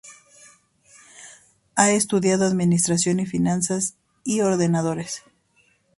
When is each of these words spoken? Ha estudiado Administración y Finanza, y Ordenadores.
Ha 1.75 1.91
estudiado 1.91 2.47
Administración 2.47 3.19
y 3.19 3.27
Finanza, 3.27 3.77
y 4.23 4.41
Ordenadores. 4.41 5.21